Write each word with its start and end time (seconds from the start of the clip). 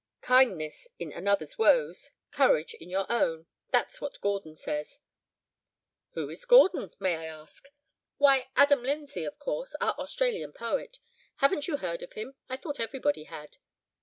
'Kindness 0.21 0.87
in 0.97 1.11
another's 1.11 1.59
woes, 1.59 2.09
courage 2.31 2.73
in 2.73 2.89
your 2.89 3.05
own,' 3.07 3.45
that's 3.69 4.01
what 4.01 4.19
Gordon 4.19 4.55
says." 4.55 4.97
"Who 6.13 6.27
is 6.31 6.43
Gordon, 6.43 6.89
may 6.99 7.17
I 7.17 7.25
ask?" 7.27 7.65
"Why, 8.17 8.49
Adam 8.55 8.81
Lindsay, 8.81 9.25
of 9.25 9.37
course, 9.37 9.75
our 9.79 9.93
Australian 9.99 10.53
poet. 10.53 10.97
Haven't 11.35 11.67
you 11.67 11.77
heard 11.77 12.01
of 12.01 12.13
him? 12.13 12.33
I 12.49 12.55
thought 12.57 12.79
everybody 12.79 13.25
had." 13.25 13.57